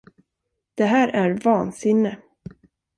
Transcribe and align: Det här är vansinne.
Det 0.75 0.85
här 0.85 1.07
är 1.09 1.31
vansinne. 1.33 2.17